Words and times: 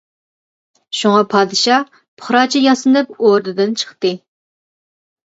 شۇڭا 0.99 1.17
پادىشاھ 1.33 1.83
پۇقراچە 2.21 2.61
ياسىنىپ 2.67 3.11
ئوردىدىن 3.27 3.75
چىقتى. 3.83 4.13